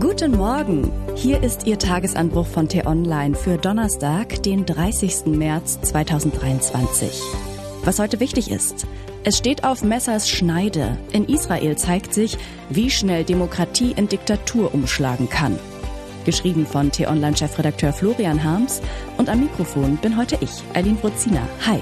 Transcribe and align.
Guten 0.00 0.32
Morgen. 0.32 0.90
Hier 1.14 1.40
ist 1.40 1.68
Ihr 1.68 1.78
Tagesanbruch 1.78 2.48
von 2.48 2.68
T-Online 2.68 3.36
für 3.36 3.58
Donnerstag, 3.58 4.42
den 4.42 4.66
30. 4.66 5.26
März 5.26 5.80
2023. 5.82 7.22
Was 7.84 8.00
heute 8.00 8.18
wichtig 8.18 8.50
ist. 8.50 8.88
Es 9.22 9.38
steht 9.38 9.62
auf 9.62 9.84
Messers 9.84 10.28
Schneide. 10.28 10.98
In 11.12 11.26
Israel 11.26 11.78
zeigt 11.78 12.12
sich, 12.12 12.36
wie 12.70 12.90
schnell 12.90 13.22
Demokratie 13.22 13.92
in 13.96 14.08
Diktatur 14.08 14.74
umschlagen 14.74 15.28
kann. 15.28 15.60
Geschrieben 16.24 16.66
von 16.66 16.90
T-Online-Chefredakteur 16.90 17.92
Florian 17.92 18.42
Harms 18.42 18.82
und 19.16 19.28
am 19.28 19.42
Mikrofon 19.42 19.96
bin 19.98 20.16
heute 20.16 20.36
ich, 20.40 20.50
Eileen 20.74 20.96
Brozina. 20.96 21.46
Hi. 21.64 21.78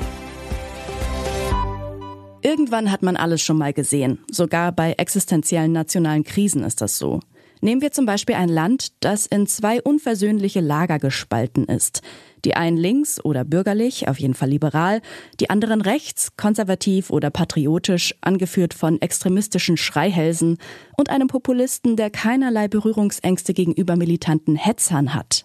Irgendwann 2.43 2.93
hat 2.93 3.03
man 3.03 3.17
alles 3.17 3.41
schon 3.41 3.57
mal 3.57 3.73
gesehen. 3.73 4.19
Sogar 4.31 4.71
bei 4.71 4.93
existenziellen 4.93 5.73
nationalen 5.73 6.25
Krisen 6.25 6.63
ist 6.63 6.83
das 6.83 6.99
so. 6.99 7.21
Nehmen 7.65 7.81
wir 7.81 7.93
zum 7.93 8.07
Beispiel 8.07 8.35
ein 8.35 8.49
Land, 8.49 8.89
das 9.05 9.27
in 9.27 9.47
zwei 9.47 9.81
unversöhnliche 9.81 10.59
Lager 10.59 10.99
gespalten 10.99 11.67
ist. 11.67 12.03
Die 12.45 12.57
einen 12.57 12.77
links 12.77 13.25
oder 13.25 13.45
bürgerlich, 13.45 14.09
auf 14.09 14.19
jeden 14.19 14.35
Fall 14.35 14.49
liberal, 14.49 15.01
die 15.39 15.49
anderen 15.49 15.81
rechts, 15.81 16.37
konservativ 16.37 17.11
oder 17.11 17.31
patriotisch, 17.31 18.17
angeführt 18.21 18.75
von 18.75 19.01
extremistischen 19.01 19.77
Schreihälsen 19.77 20.59
und 20.97 21.09
einem 21.09 21.29
Populisten, 21.29 21.95
der 21.95 22.11
keinerlei 22.11 22.67
Berührungsängste 22.67 23.55
gegenüber 23.55 23.95
militanten 23.95 24.57
Hetzern 24.57 25.15
hat. 25.15 25.45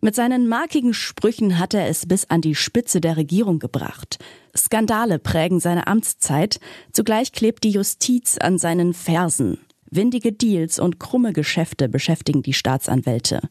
Mit 0.00 0.16
seinen 0.16 0.48
markigen 0.48 0.94
Sprüchen 0.94 1.60
hat 1.60 1.74
er 1.74 1.86
es 1.86 2.06
bis 2.06 2.28
an 2.28 2.40
die 2.40 2.56
Spitze 2.56 3.00
der 3.00 3.16
Regierung 3.16 3.60
gebracht. 3.60 4.18
Skandale 4.56 5.20
prägen 5.20 5.60
seine 5.60 5.86
Amtszeit, 5.86 6.58
zugleich 6.90 7.30
klebt 7.30 7.62
die 7.62 7.70
Justiz 7.70 8.36
an 8.36 8.58
seinen 8.58 8.94
Fersen. 8.94 9.58
Windige 9.94 10.32
Deals 10.32 10.78
und 10.78 10.98
krumme 10.98 11.34
Geschäfte 11.34 11.86
beschäftigen 11.86 12.42
die 12.42 12.54
Staatsanwälte. 12.54 13.42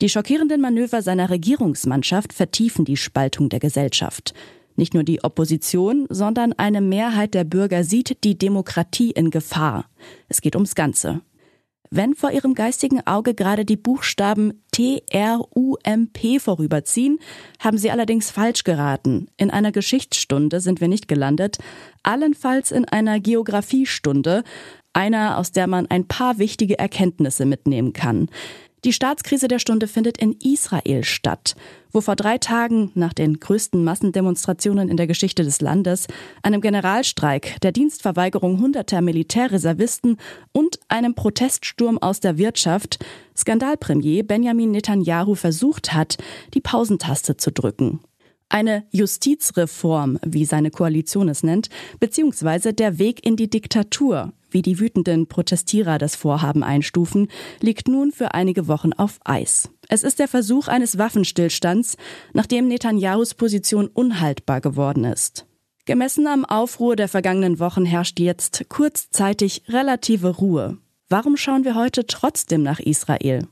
Die 0.00 0.08
schockierenden 0.08 0.62
Manöver 0.62 1.02
seiner 1.02 1.28
Regierungsmannschaft 1.28 2.32
vertiefen 2.32 2.86
die 2.86 2.96
Spaltung 2.96 3.50
der 3.50 3.60
Gesellschaft. 3.60 4.32
Nicht 4.74 4.94
nur 4.94 5.04
die 5.04 5.22
Opposition, 5.22 6.06
sondern 6.08 6.54
eine 6.54 6.80
Mehrheit 6.80 7.34
der 7.34 7.44
Bürger 7.44 7.84
sieht 7.84 8.24
die 8.24 8.38
Demokratie 8.38 9.10
in 9.10 9.30
Gefahr. 9.30 9.84
Es 10.30 10.40
geht 10.40 10.56
ums 10.56 10.74
Ganze. 10.74 11.20
Wenn 11.90 12.14
vor 12.14 12.30
ihrem 12.30 12.54
geistigen 12.54 13.06
Auge 13.06 13.34
gerade 13.34 13.66
die 13.66 13.76
Buchstaben 13.76 14.62
T, 14.70 15.02
R, 15.10 15.42
U, 15.54 15.76
M, 15.84 16.08
P 16.10 16.38
vorüberziehen, 16.38 17.18
haben 17.58 17.76
sie 17.76 17.90
allerdings 17.90 18.30
falsch 18.30 18.64
geraten. 18.64 19.26
In 19.36 19.50
einer 19.50 19.72
Geschichtsstunde 19.72 20.60
sind 20.60 20.80
wir 20.80 20.88
nicht 20.88 21.06
gelandet, 21.06 21.58
allenfalls 22.02 22.70
in 22.70 22.86
einer 22.86 23.20
Geographiestunde, 23.20 24.42
einer, 24.92 25.38
aus 25.38 25.52
der 25.52 25.66
man 25.66 25.86
ein 25.86 26.06
paar 26.06 26.38
wichtige 26.38 26.78
Erkenntnisse 26.78 27.44
mitnehmen 27.44 27.92
kann. 27.92 28.28
Die 28.84 28.92
Staatskrise 28.92 29.46
der 29.46 29.60
Stunde 29.60 29.86
findet 29.86 30.18
in 30.18 30.32
Israel 30.40 31.04
statt, 31.04 31.54
wo 31.92 32.00
vor 32.00 32.16
drei 32.16 32.38
Tagen 32.38 32.90
nach 32.96 33.12
den 33.12 33.38
größten 33.38 33.84
Massendemonstrationen 33.84 34.88
in 34.88 34.96
der 34.96 35.06
Geschichte 35.06 35.44
des 35.44 35.60
Landes, 35.60 36.08
einem 36.42 36.60
Generalstreik, 36.60 37.60
der 37.60 37.70
Dienstverweigerung 37.70 38.58
hunderter 38.60 39.00
Militärreservisten 39.00 40.16
und 40.50 40.80
einem 40.88 41.14
Proteststurm 41.14 41.98
aus 41.98 42.18
der 42.18 42.38
Wirtschaft 42.38 42.98
Skandalpremier 43.36 44.26
Benjamin 44.26 44.72
Netanyahu 44.72 45.36
versucht 45.36 45.94
hat, 45.94 46.18
die 46.52 46.60
Pausentaste 46.60 47.36
zu 47.36 47.52
drücken. 47.52 48.00
Eine 48.48 48.84
Justizreform, 48.90 50.18
wie 50.26 50.44
seine 50.44 50.72
Koalition 50.72 51.28
es 51.28 51.44
nennt, 51.44 51.68
beziehungsweise 52.00 52.74
der 52.74 52.98
Weg 52.98 53.24
in 53.24 53.36
die 53.36 53.48
Diktatur, 53.48 54.32
wie 54.52 54.62
die 54.62 54.78
wütenden 54.78 55.26
Protestierer 55.26 55.98
das 55.98 56.16
Vorhaben 56.16 56.62
einstufen, 56.62 57.28
liegt 57.60 57.88
nun 57.88 58.12
für 58.12 58.34
einige 58.34 58.68
Wochen 58.68 58.92
auf 58.92 59.18
Eis. 59.24 59.70
Es 59.88 60.02
ist 60.04 60.18
der 60.18 60.28
Versuch 60.28 60.68
eines 60.68 60.98
Waffenstillstands, 60.98 61.96
nachdem 62.32 62.68
Netanyahus 62.68 63.34
Position 63.34 63.88
unhaltbar 63.88 64.60
geworden 64.60 65.04
ist. 65.04 65.46
Gemessen 65.84 66.28
am 66.28 66.44
Aufruhr 66.44 66.94
der 66.94 67.08
vergangenen 67.08 67.58
Wochen 67.58 67.84
herrscht 67.84 68.20
jetzt 68.20 68.66
kurzzeitig 68.68 69.64
relative 69.68 70.28
Ruhe. 70.36 70.78
Warum 71.08 71.36
schauen 71.36 71.64
wir 71.64 71.74
heute 71.74 72.06
trotzdem 72.06 72.62
nach 72.62 72.78
Israel? 72.78 73.48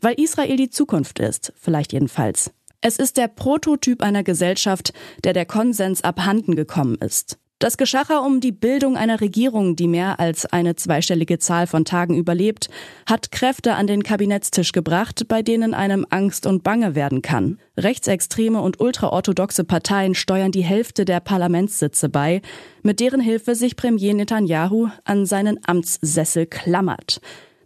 Weil 0.00 0.20
Israel 0.20 0.56
die 0.56 0.70
Zukunft 0.70 1.18
ist, 1.18 1.52
vielleicht 1.56 1.92
jedenfalls. 1.92 2.52
Es 2.82 2.98
ist 2.98 3.16
der 3.16 3.28
Prototyp 3.28 4.02
einer 4.02 4.22
Gesellschaft, 4.22 4.92
der 5.24 5.32
der 5.32 5.44
Konsens 5.44 6.02
abhanden 6.02 6.56
gekommen 6.56 6.96
ist. 6.96 7.38
Das 7.60 7.76
Geschacher 7.76 8.22
um 8.24 8.40
die 8.40 8.52
Bildung 8.52 8.96
einer 8.96 9.20
Regierung, 9.20 9.76
die 9.76 9.86
mehr 9.86 10.18
als 10.18 10.46
eine 10.46 10.76
zweistellige 10.76 11.38
Zahl 11.38 11.66
von 11.66 11.84
Tagen 11.84 12.16
überlebt, 12.16 12.70
hat 13.04 13.32
Kräfte 13.32 13.74
an 13.74 13.86
den 13.86 14.02
Kabinettstisch 14.02 14.72
gebracht, 14.72 15.28
bei 15.28 15.42
denen 15.42 15.74
einem 15.74 16.06
Angst 16.08 16.46
und 16.46 16.64
Bange 16.64 16.94
werden 16.94 17.20
kann. 17.20 17.58
Rechtsextreme 17.76 18.62
und 18.62 18.80
ultraorthodoxe 18.80 19.64
Parteien 19.64 20.14
steuern 20.14 20.52
die 20.52 20.64
Hälfte 20.64 21.04
der 21.04 21.20
Parlamentssitze 21.20 22.08
bei, 22.08 22.40
mit 22.82 22.98
deren 22.98 23.20
Hilfe 23.20 23.54
sich 23.54 23.76
Premier 23.76 24.14
Netanyahu 24.14 24.88
an 25.04 25.26
seinen 25.26 25.60
Amtssessel 25.66 26.46
klammert. 26.46 27.20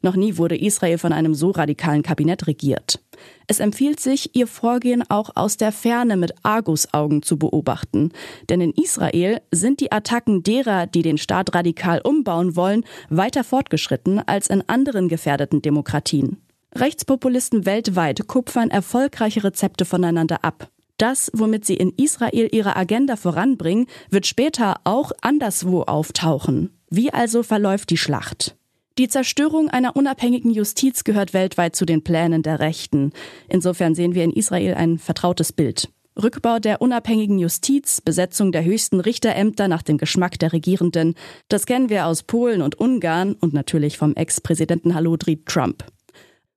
Noch 0.05 0.17
nie 0.17 0.37
wurde 0.37 0.55
Israel 0.55 0.99
von 0.99 1.15
einem 1.15 1.35
so 1.35 1.51
radikalen 1.51 2.03
Kabinett 2.03 2.47
regiert. 2.47 3.01
Es 3.47 3.59
empfiehlt 3.59 4.01
sich, 4.01 4.37
ihr 4.37 4.47
Vorgehen 4.47 5.03
auch 5.09 5.31
aus 5.35 5.57
der 5.57 5.73
Ferne 5.73 6.19
mit 6.19 6.35
Argusaugen 6.43 7.23
zu 7.23 7.39
beobachten. 7.39 8.13
Denn 8.51 8.61
in 8.61 8.73
Israel 8.73 9.41
sind 9.51 9.81
die 9.81 9.93
Attacken 9.93 10.43
derer, 10.43 10.87
die 10.87 11.01
den 11.01 11.17
Staat 11.17 11.55
radikal 11.55 12.03
umbauen 12.05 12.55
wollen, 12.55 12.85
weiter 13.09 13.45
fortgeschritten 13.45 14.19
als 14.19 14.49
in 14.49 14.63
anderen 14.69 15.09
gefährdeten 15.09 15.63
Demokratien. 15.63 16.37
Rechtspopulisten 16.75 17.65
weltweit 17.65 18.27
kupfern 18.27 18.69
erfolgreiche 18.69 19.43
Rezepte 19.43 19.87
voneinander 19.87 20.45
ab. 20.45 20.69
Das, 20.99 21.31
womit 21.33 21.65
sie 21.65 21.77
in 21.77 21.95
Israel 21.97 22.51
ihre 22.53 22.77
Agenda 22.77 23.17
voranbringen, 23.17 23.87
wird 24.11 24.27
später 24.27 24.83
auch 24.85 25.13
anderswo 25.23 25.81
auftauchen. 25.81 26.77
Wie 26.91 27.11
also 27.11 27.43
verläuft 27.43 27.89
die 27.89 27.97
Schlacht? 27.97 28.55
Die 28.97 29.09
Zerstörung 29.09 29.69
einer 29.69 29.97
unabhängigen 29.97 30.53
Justiz 30.53 31.03
gehört 31.03 31.35
weltweit 31.35 31.75
zu 31.75 31.85
den 31.85 32.05
Plänen 32.05 32.45
der 32.45 32.61
Rechten. 32.61 33.13
Insofern 33.49 33.97
sehen 33.97 34.15
wir 34.15 34.23
in 34.23 34.33
Israel 34.33 34.75
ein 34.75 34.99
vertrautes 34.99 35.53
Bild. 35.53 35.89
Rückbau 36.23 36.61
der 36.61 36.81
unabhängigen 36.81 37.41
Justiz, 37.41 38.01
Besetzung 38.01 38.53
der 38.53 38.65
höchsten 38.65 39.01
Richterämter 39.01 39.67
nach 39.67 39.83
dem 39.83 39.99
Geschmack 39.99 40.39
der 40.39 40.53
Regierenden, 40.53 41.15
das 41.49 41.67
kennen 41.67 41.89
wir 41.89 42.07
aus 42.07 42.23
Polen 42.23 42.63
und 42.63 42.79
Ungarn 42.79 43.33
und 43.33 43.53
natürlich 43.53 43.99
vom 43.99 44.15
Ex-Präsidenten 44.15 44.95
Halodri 44.95 45.43
Trump. 45.45 45.85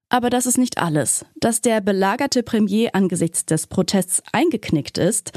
Aber 0.10 0.30
das 0.30 0.46
ist 0.46 0.60
nicht 0.60 0.78
alles. 0.78 1.26
Dass 1.40 1.62
der 1.62 1.82
belagerte 1.82 2.44
Premier 2.44 2.92
angesichts 2.94 3.46
des 3.48 3.66
Protests 3.66 4.22
eingeknickt 4.32 5.00
ist, 5.00 5.32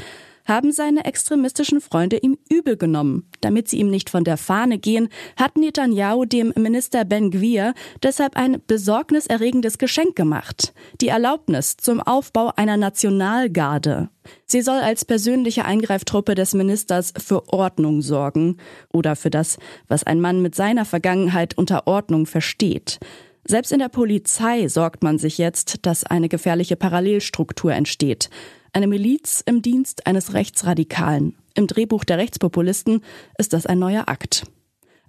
haben 0.45 0.71
seine 0.71 1.05
extremistischen 1.05 1.81
Freunde 1.81 2.17
ihm 2.17 2.37
übel 2.49 2.77
genommen. 2.77 3.27
Damit 3.41 3.67
sie 3.67 3.77
ihm 3.77 3.89
nicht 3.89 4.09
von 4.09 4.23
der 4.23 4.37
Fahne 4.37 4.77
gehen, 4.77 5.09
hat 5.37 5.57
Netanyahu 5.57 6.25
dem 6.25 6.53
Minister 6.55 7.05
Ben 7.05 7.31
Gwir 7.31 7.73
deshalb 8.03 8.35
ein 8.37 8.61
besorgniserregendes 8.67 9.77
Geschenk 9.77 10.15
gemacht. 10.15 10.73
Die 11.01 11.07
Erlaubnis 11.07 11.77
zum 11.77 11.99
Aufbau 11.99 12.51
einer 12.55 12.77
Nationalgarde. 12.77 14.09
Sie 14.45 14.61
soll 14.61 14.79
als 14.79 15.05
persönliche 15.05 15.65
Eingreiftruppe 15.65 16.35
des 16.35 16.53
Ministers 16.53 17.13
für 17.17 17.51
Ordnung 17.51 18.01
sorgen 18.01 18.57
oder 18.91 19.15
für 19.15 19.29
das, 19.29 19.57
was 19.87 20.03
ein 20.03 20.21
Mann 20.21 20.41
mit 20.41 20.55
seiner 20.55 20.85
Vergangenheit 20.85 21.57
unter 21.57 21.87
Ordnung 21.87 22.25
versteht. 22.25 22.99
Selbst 23.43 23.71
in 23.71 23.79
der 23.79 23.89
Polizei 23.89 24.67
sorgt 24.67 25.03
man 25.03 25.17
sich 25.17 25.37
jetzt, 25.37 25.85
dass 25.85 26.03
eine 26.03 26.29
gefährliche 26.29 26.75
Parallelstruktur 26.75 27.73
entsteht. 27.73 28.29
Eine 28.73 28.87
Miliz 28.87 29.43
im 29.45 29.61
Dienst 29.61 30.07
eines 30.07 30.33
Rechtsradikalen. 30.33 31.35
Im 31.55 31.67
Drehbuch 31.67 32.05
der 32.05 32.17
Rechtspopulisten 32.17 33.03
ist 33.37 33.51
das 33.51 33.65
ein 33.65 33.79
neuer 33.79 34.07
Akt. 34.07 34.45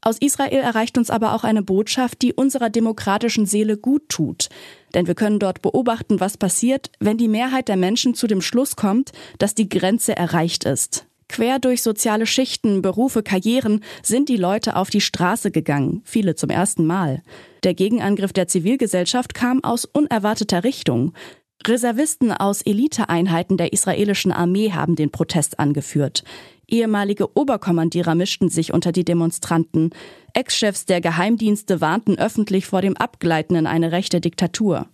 Aus 0.01 0.19
Israel 0.19 0.59
erreicht 0.59 0.99
uns 0.99 1.11
aber 1.11 1.33
auch 1.33 1.45
eine 1.45 1.63
Botschaft, 1.63 2.23
die 2.23 2.35
unserer 2.35 2.71
demokratischen 2.71 3.47
Seele 3.47 3.77
gut 3.77 4.09
tut. 4.09 4.49
Denn 4.95 5.07
wir 5.07 5.15
können 5.15 5.39
dort 5.39 5.63
beobachten, 5.63 6.19
was 6.19 6.37
passiert, 6.37 6.91
wenn 6.99 7.19
die 7.19 7.29
Mehrheit 7.29 7.69
der 7.69 7.77
Menschen 7.77 8.15
zu 8.15 8.27
dem 8.27 8.43
Schluss 8.43 8.75
kommt, 8.75 9.13
dass 9.39 9.55
die 9.55 9.69
Grenze 9.69 10.17
erreicht 10.17 10.65
ist. 10.65 11.07
Quer 11.29 11.61
durch 11.61 11.85
soziale 11.85 12.27
Schichten, 12.27 12.83
Berufe, 12.83 13.23
Karrieren 13.23 13.85
sind 14.03 14.29
die 14.29 14.37
Leute 14.37 14.75
auf 14.75 14.91
die 14.91 15.01
Straße 15.01 15.53
gegangen, 15.53 16.03
viele 16.05 16.35
zum 16.35 16.51
ersten 16.51 16.85
Mal. 16.85 17.23
Der 17.63 17.75
Gegenangriff 17.75 18.33
der 18.33 18.49
Zivilgesellschaft 18.49 19.33
kam 19.35 19.63
aus 19.63 19.85
unerwarteter 19.85 20.65
Richtung. 20.65 21.15
Reservisten 21.69 22.33
aus 22.33 22.63
Eliteeinheiten 22.63 23.57
der 23.57 23.73
israelischen 23.73 24.33
Armee 24.33 24.73
haben 24.73 24.97
den 24.97 25.11
Protest 25.11 25.59
angeführt. 25.59 26.25
Ehemalige 26.69 27.37
Oberkommandierer 27.37 28.15
mischten 28.15 28.49
sich 28.49 28.73
unter 28.73 28.93
die 28.93 29.05
Demonstranten. 29.05 29.91
Ex-Chefs 30.33 30.87
der 30.87 31.01
Geheimdienste 31.01 31.81
warnten 31.81 32.19
öffentlich 32.19 32.67
vor 32.67 32.81
dem 32.81 32.97
Abgleiten 32.97 33.57
in 33.57 33.67
eine 33.67 33.93
rechte 33.93 34.21
Diktatur. 34.21 34.87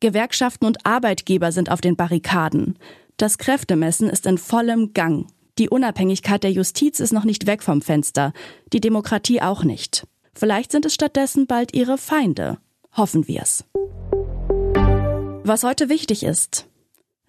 Gewerkschaften 0.00 0.66
und 0.66 0.86
Arbeitgeber 0.86 1.52
sind 1.52 1.70
auf 1.70 1.80
den 1.80 1.96
Barrikaden. 1.96 2.78
Das 3.16 3.38
Kräftemessen 3.38 4.08
ist 4.08 4.26
in 4.26 4.38
vollem 4.38 4.94
Gang. 4.94 5.26
Die 5.58 5.68
Unabhängigkeit 5.68 6.42
der 6.42 6.52
Justiz 6.52 7.00
ist 7.00 7.12
noch 7.12 7.24
nicht 7.24 7.46
weg 7.46 7.62
vom 7.62 7.80
Fenster, 7.80 8.32
die 8.72 8.80
Demokratie 8.80 9.40
auch 9.40 9.64
nicht. 9.64 10.06
Vielleicht 10.34 10.70
sind 10.72 10.84
es 10.84 10.94
stattdessen 10.94 11.46
bald 11.46 11.74
ihre 11.74 11.96
Feinde. 11.96 12.58
Hoffen 12.94 13.26
wir's. 13.26 13.64
Was 15.48 15.62
heute 15.62 15.88
wichtig 15.88 16.24
ist. 16.24 16.66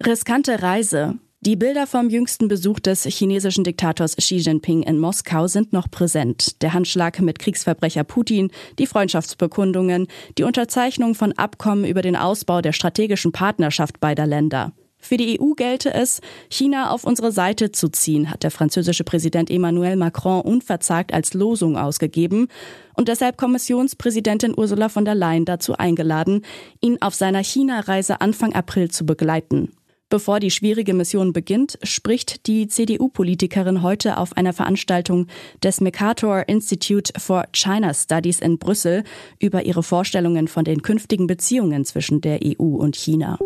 Riskante 0.04 0.60
Reise. 0.60 1.20
Die 1.40 1.54
Bilder 1.54 1.86
vom 1.86 2.10
jüngsten 2.10 2.48
Besuch 2.48 2.80
des 2.80 3.04
chinesischen 3.04 3.62
Diktators 3.62 4.16
Xi 4.16 4.38
Jinping 4.38 4.82
in 4.82 4.98
Moskau 4.98 5.46
sind 5.46 5.72
noch 5.72 5.88
präsent. 5.88 6.60
Der 6.60 6.74
Handschlag 6.74 7.20
mit 7.20 7.38
Kriegsverbrecher 7.38 8.02
Putin, 8.02 8.50
die 8.80 8.88
Freundschaftsbekundungen, 8.88 10.08
die 10.36 10.42
Unterzeichnung 10.42 11.14
von 11.14 11.30
Abkommen 11.34 11.84
über 11.84 12.02
den 12.02 12.16
Ausbau 12.16 12.60
der 12.60 12.72
strategischen 12.72 13.30
Partnerschaft 13.30 14.00
beider 14.00 14.26
Länder. 14.26 14.72
Für 15.00 15.16
die 15.16 15.40
EU 15.40 15.52
gelte 15.54 15.94
es, 15.94 16.20
China 16.50 16.90
auf 16.90 17.04
unsere 17.04 17.32
Seite 17.32 17.72
zu 17.72 17.88
ziehen, 17.88 18.30
hat 18.30 18.42
der 18.42 18.50
französische 18.50 19.04
Präsident 19.04 19.50
Emmanuel 19.50 19.96
Macron 19.96 20.40
unverzagt 20.40 21.14
als 21.14 21.34
Losung 21.34 21.76
ausgegeben 21.76 22.48
und 22.94 23.08
deshalb 23.08 23.36
Kommissionspräsidentin 23.36 24.54
Ursula 24.56 24.88
von 24.88 25.04
der 25.04 25.14
Leyen 25.14 25.44
dazu 25.44 25.74
eingeladen, 25.74 26.42
ihn 26.80 26.98
auf 27.00 27.14
seiner 27.14 27.42
China-Reise 27.42 28.20
Anfang 28.20 28.52
April 28.54 28.90
zu 28.90 29.06
begleiten. 29.06 29.72
Bevor 30.10 30.40
die 30.40 30.50
schwierige 30.50 30.94
Mission 30.94 31.34
beginnt, 31.34 31.78
spricht 31.82 32.46
die 32.46 32.66
CDU-Politikerin 32.66 33.82
heute 33.82 34.16
auf 34.16 34.36
einer 34.38 34.54
Veranstaltung 34.54 35.26
des 35.62 35.82
Mercator 35.82 36.48
Institute 36.48 37.12
for 37.20 37.44
China 37.52 37.92
Studies 37.92 38.40
in 38.40 38.58
Brüssel 38.58 39.04
über 39.38 39.64
ihre 39.64 39.82
Vorstellungen 39.82 40.48
von 40.48 40.64
den 40.64 40.80
künftigen 40.80 41.26
Beziehungen 41.26 41.84
zwischen 41.84 42.22
der 42.22 42.40
EU 42.42 42.76
und 42.76 42.96
China. 42.96 43.38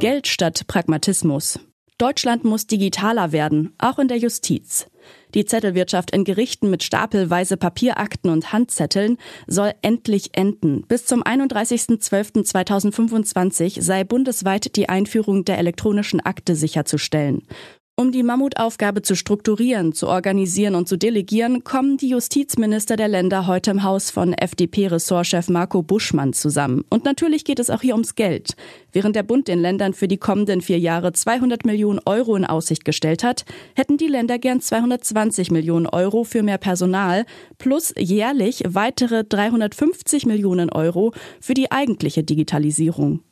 Geld 0.00 0.26
statt 0.28 0.68
Pragmatismus. 0.68 1.58
Deutschland 1.98 2.44
muss 2.44 2.68
digitaler 2.68 3.32
werden, 3.32 3.74
auch 3.78 3.98
in 3.98 4.06
der 4.06 4.18
Justiz. 4.18 4.86
Die 5.34 5.44
Zettelwirtschaft 5.44 6.12
in 6.12 6.22
Gerichten 6.22 6.70
mit 6.70 6.84
stapelweise 6.84 7.56
Papierakten 7.56 8.30
und 8.30 8.52
Handzetteln 8.52 9.18
soll 9.48 9.72
endlich 9.82 10.36
enden. 10.36 10.84
Bis 10.86 11.06
zum 11.06 11.24
31.12.2025 11.24 13.82
sei 13.82 14.04
bundesweit 14.04 14.76
die 14.76 14.88
Einführung 14.88 15.44
der 15.44 15.58
elektronischen 15.58 16.20
Akte 16.20 16.54
sicherzustellen. 16.54 17.42
Um 18.00 18.12
die 18.12 18.22
Mammutaufgabe 18.22 19.02
zu 19.02 19.16
strukturieren, 19.16 19.92
zu 19.92 20.06
organisieren 20.06 20.76
und 20.76 20.88
zu 20.88 20.96
delegieren, 20.96 21.64
kommen 21.64 21.96
die 21.96 22.10
Justizminister 22.10 22.94
der 22.94 23.08
Länder 23.08 23.48
heute 23.48 23.72
im 23.72 23.82
Haus 23.82 24.12
von 24.12 24.34
FDP-Ressortchef 24.34 25.48
Marco 25.48 25.82
Buschmann 25.82 26.32
zusammen. 26.32 26.84
Und 26.90 27.04
natürlich 27.04 27.44
geht 27.44 27.58
es 27.58 27.70
auch 27.70 27.80
hier 27.80 27.94
ums 27.94 28.14
Geld. 28.14 28.54
Während 28.92 29.16
der 29.16 29.24
Bund 29.24 29.48
den 29.48 29.58
Ländern 29.58 29.94
für 29.94 30.06
die 30.06 30.16
kommenden 30.16 30.60
vier 30.60 30.78
Jahre 30.78 31.12
200 31.12 31.66
Millionen 31.66 31.98
Euro 32.06 32.36
in 32.36 32.44
Aussicht 32.44 32.84
gestellt 32.84 33.24
hat, 33.24 33.44
hätten 33.74 33.96
die 33.96 34.06
Länder 34.06 34.38
gern 34.38 34.60
220 34.60 35.50
Millionen 35.50 35.88
Euro 35.88 36.22
für 36.22 36.44
mehr 36.44 36.58
Personal 36.58 37.26
plus 37.58 37.92
jährlich 37.98 38.62
weitere 38.64 39.24
350 39.24 40.24
Millionen 40.24 40.70
Euro 40.70 41.12
für 41.40 41.54
die 41.54 41.72
eigentliche 41.72 42.22
Digitalisierung. 42.22 43.24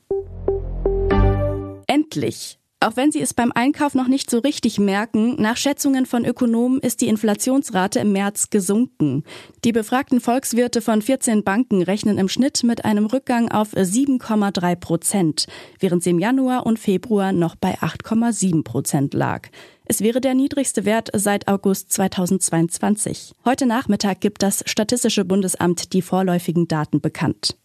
Endlich! 1.87 2.59
Auch 2.79 2.95
wenn 2.95 3.11
Sie 3.11 3.23
es 3.23 3.33
beim 3.33 3.53
Einkauf 3.53 3.95
noch 3.95 4.07
nicht 4.07 4.31
so 4.31 4.39
richtig 4.39 4.79
merken, 4.79 5.41
nach 5.41 5.57
Schätzungen 5.57 6.05
von 6.05 6.27
Ökonomen 6.27 6.79
ist 6.81 7.01
die 7.01 7.09
Inflationsrate 7.09 8.01
im 8.01 8.13
März 8.13 8.51
gesunken. 8.51 9.25
Die 9.65 9.73
befragten 9.73 10.21
Volkswirte 10.21 10.83
von 10.83 11.01
14 11.01 11.43
Banken 11.43 11.83
rechnen 11.83 12.19
im 12.19 12.29
Schnitt 12.29 12.65
mit 12.65 12.85
einem 12.85 13.07
Rückgang 13.07 13.51
auf 13.51 13.73
7,3 13.73 14.77
Prozent, 14.77 15.47
während 15.81 16.03
sie 16.03 16.11
im 16.11 16.19
Januar 16.19 16.67
und 16.67 16.79
Februar 16.79 17.33
noch 17.33 17.57
bei 17.57 17.79
8,7 17.79 18.63
Prozent 18.63 19.15
lag. 19.15 19.49
Es 19.87 20.03
wäre 20.03 20.21
der 20.21 20.35
niedrigste 20.35 20.85
Wert 20.85 21.09
seit 21.15 21.49
August 21.49 21.93
2022. 21.93 23.33
Heute 23.47 23.65
Nachmittag 23.65 24.21
gibt 24.21 24.43
das 24.43 24.63
Statistische 24.67 25.25
Bundesamt 25.25 25.95
die 25.95 26.03
vorläufigen 26.03 26.69
Daten 26.69 27.01
bekannt. 27.01 27.57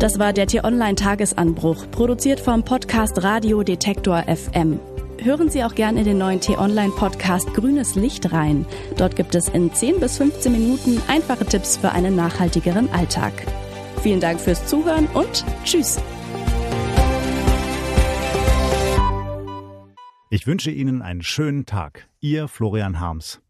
Das 0.00 0.20
war 0.20 0.32
der 0.32 0.46
T-Online-Tagesanbruch, 0.46 1.90
produziert 1.90 2.38
vom 2.38 2.64
Podcast 2.64 3.20
Radio 3.24 3.64
Detektor 3.64 4.22
FM. 4.28 4.78
Hören 5.20 5.50
Sie 5.50 5.64
auch 5.64 5.74
gerne 5.74 5.98
in 5.98 6.04
den 6.04 6.18
neuen 6.18 6.40
T-Online-Podcast 6.40 7.52
Grünes 7.52 7.96
Licht 7.96 8.30
rein. 8.30 8.64
Dort 8.96 9.16
gibt 9.16 9.34
es 9.34 9.48
in 9.48 9.74
10 9.74 9.98
bis 9.98 10.18
15 10.18 10.52
Minuten 10.52 11.02
einfache 11.08 11.44
Tipps 11.44 11.78
für 11.78 11.90
einen 11.90 12.14
nachhaltigeren 12.14 12.88
Alltag. 12.90 13.32
Vielen 14.00 14.20
Dank 14.20 14.38
fürs 14.40 14.64
Zuhören 14.66 15.08
und 15.14 15.44
Tschüss. 15.64 16.00
Ich 20.30 20.46
wünsche 20.46 20.70
Ihnen 20.70 21.02
einen 21.02 21.22
schönen 21.22 21.66
Tag. 21.66 22.06
Ihr 22.20 22.46
Florian 22.46 23.00
Harms. 23.00 23.40